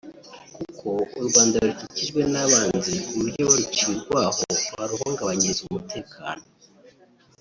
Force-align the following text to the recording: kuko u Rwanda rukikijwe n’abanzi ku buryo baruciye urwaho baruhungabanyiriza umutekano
kuko 0.55 0.87
u 1.19 1.21
Rwanda 1.27 1.55
rukikijwe 1.65 2.21
n’abanzi 2.31 2.91
ku 3.05 3.11
buryo 3.19 3.41
baruciye 3.47 3.89
urwaho 3.95 4.41
baruhungabanyiriza 4.77 5.61
umutekano 5.67 6.43